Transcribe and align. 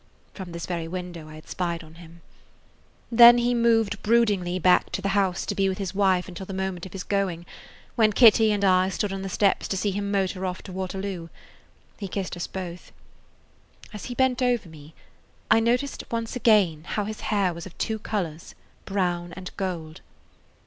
(From 0.33 0.51
this 0.51 0.65
very 0.65 0.87
window 0.87 1.29
I 1.29 1.35
had 1.35 1.47
spied 1.47 1.83
on 1.83 1.93
him.) 2.01 2.21
Then 3.11 3.37
he 3.37 3.53
moved 3.53 3.91
[Page 3.91 3.99
11] 3.99 4.01
broodingly 4.19 4.57
back 4.57 4.89
to 4.93 4.99
the 5.03 5.09
house 5.09 5.45
to 5.45 5.53
be 5.53 5.69
with 5.69 5.77
his 5.77 5.93
wife 5.93 6.27
until 6.27 6.47
the 6.47 6.55
moment 6.55 6.87
of 6.87 6.93
his 6.93 7.03
going, 7.03 7.45
when 7.93 8.11
Kitty 8.11 8.51
and 8.51 8.65
I 8.65 8.89
stood 8.89 9.13
on 9.13 9.21
the 9.21 9.29
steps 9.29 9.67
to 9.67 9.77
see 9.77 9.91
him 9.91 10.09
motor 10.09 10.43
off 10.43 10.63
to 10.63 10.71
Waterloo. 10.71 11.27
He 11.99 12.07
kissed 12.07 12.35
us 12.35 12.47
both. 12.47 12.91
As 13.93 14.05
he 14.05 14.15
bent 14.15 14.41
over 14.41 14.67
me 14.67 14.95
I 15.51 15.59
noticed 15.59 16.03
once 16.09 16.35
again 16.35 16.83
how 16.85 17.03
his 17.05 17.19
hair 17.29 17.53
was 17.53 17.67
of 17.67 17.77
two 17.77 17.99
colors, 17.99 18.55
brown 18.85 19.33
and 19.33 19.51
gold. 19.55 20.01